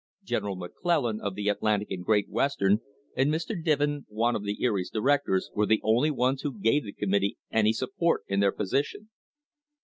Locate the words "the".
1.35-1.47, 4.43-4.63, 5.67-5.79, 6.85-6.91